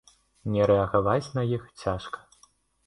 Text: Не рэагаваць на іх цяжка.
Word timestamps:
Не 0.55 0.63
рэагаваць 0.71 1.31
на 1.39 1.47
іх 1.59 1.69
цяжка. 1.85 2.19